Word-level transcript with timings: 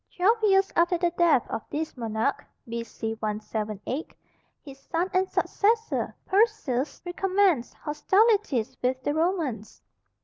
Twelve 0.15 0.39
years 0.43 0.73
after 0.75 0.97
the 0.97 1.11
death 1.11 1.47
of 1.47 1.61
this 1.69 1.95
monarch 1.95 2.43
(B.C. 2.67 3.17
178), 3.19 4.15
his 4.65 4.79
son 4.79 5.11
and 5.13 5.29
successor, 5.29 6.15
Perseus, 6.25 7.03
recommenced 7.05 7.75
hostilities 7.75 8.75
with 8.81 9.03
the 9.03 9.13
Romans. 9.13 9.83